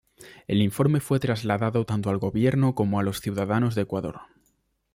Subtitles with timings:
[0.47, 4.21] El informe fue trasladado tanto al gobierno como a los ciudadanos de Ecuador.